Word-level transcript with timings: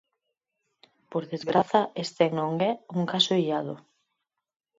Por 1.11 1.23
desgraza 1.33 1.81
este 2.05 2.25
non 2.37 2.51
é 2.69 2.71
un 2.97 3.01
caso 3.11 3.31
illado. 3.41 3.75